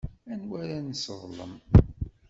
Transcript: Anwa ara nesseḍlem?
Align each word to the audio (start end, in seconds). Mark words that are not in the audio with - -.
Anwa 0.31 0.55
ara 0.63 0.77
nesseḍlem? 0.87 1.53